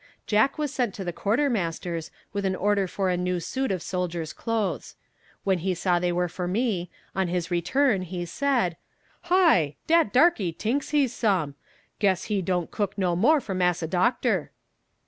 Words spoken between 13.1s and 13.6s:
more for